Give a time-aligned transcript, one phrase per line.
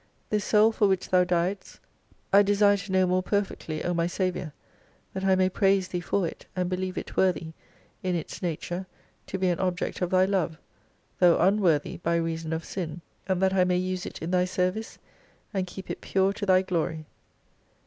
[0.31, 1.77] This soul for which Thou diedst,
[2.33, 4.51] I desire to know more perfectly, O my Saviour,
[5.13, 7.51] that I may praise Thee for it, and believe it worthy,
[8.01, 8.87] in its nature,
[9.27, 10.57] to be an object of Thy love;
[11.19, 14.97] though unworthy by reason of sin: and that I may use it in Thy service,
[15.53, 17.05] and keep it pure to Thy glory.